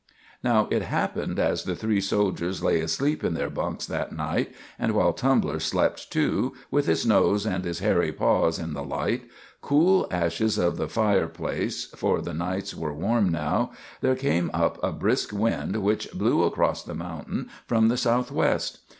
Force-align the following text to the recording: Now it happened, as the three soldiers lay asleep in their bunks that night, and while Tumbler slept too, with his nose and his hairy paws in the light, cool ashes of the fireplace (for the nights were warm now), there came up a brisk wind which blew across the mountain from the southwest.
Now 0.43 0.67
it 0.71 0.81
happened, 0.81 1.37
as 1.37 1.63
the 1.63 1.75
three 1.75 2.01
soldiers 2.01 2.63
lay 2.63 2.79
asleep 2.81 3.23
in 3.23 3.35
their 3.35 3.51
bunks 3.51 3.85
that 3.85 4.11
night, 4.11 4.51
and 4.79 4.93
while 4.95 5.13
Tumbler 5.13 5.59
slept 5.59 6.11
too, 6.11 6.53
with 6.71 6.87
his 6.87 7.05
nose 7.05 7.45
and 7.45 7.63
his 7.63 7.77
hairy 7.81 8.11
paws 8.11 8.57
in 8.57 8.73
the 8.73 8.81
light, 8.81 9.29
cool 9.61 10.07
ashes 10.09 10.57
of 10.57 10.77
the 10.77 10.89
fireplace 10.89 11.85
(for 11.95 12.19
the 12.19 12.33
nights 12.33 12.73
were 12.73 12.95
warm 12.95 13.29
now), 13.29 13.73
there 14.01 14.15
came 14.15 14.49
up 14.55 14.83
a 14.83 14.91
brisk 14.91 15.31
wind 15.33 15.75
which 15.83 16.11
blew 16.13 16.45
across 16.45 16.81
the 16.81 16.95
mountain 16.95 17.51
from 17.67 17.87
the 17.89 17.95
southwest. 17.95 18.79